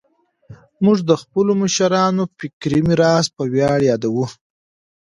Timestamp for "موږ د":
0.85-1.11